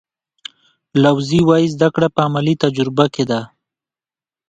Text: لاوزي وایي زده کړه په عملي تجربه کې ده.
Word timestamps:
لاوزي 1.01 1.39
وایي 1.49 1.67
زده 1.75 1.87
کړه 1.95 2.07
په 2.15 2.19
عملي 2.27 2.55
تجربه 2.63 3.05
کې 3.13 3.23
ده. 3.29 3.41